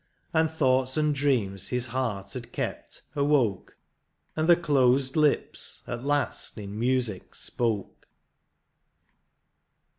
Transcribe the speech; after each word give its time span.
And 0.33 0.49
thoughts 0.49 0.97
and 0.97 1.13
dreams 1.13 1.67
his 1.67 1.85
heart 1.85 2.33
had 2.33 2.51
kept, 2.51 3.03
awoke, 3.15 3.77
And 4.35 4.49
the 4.49 4.55
closed 4.55 5.15
lips 5.15 5.83
at 5.85 6.03
last 6.03 6.57
in 6.57 6.79
music 6.79 7.35
spoke. 7.35 8.07